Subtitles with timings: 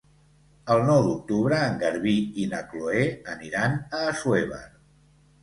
[0.75, 2.15] El nou d'octubre en Garbí
[2.45, 3.05] i na Chloé
[3.35, 4.65] aniran a Assuévar.